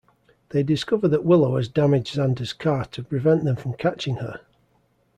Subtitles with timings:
[0.49, 4.41] They discover that Willow has damaged Xander's car to prevent them from catching her.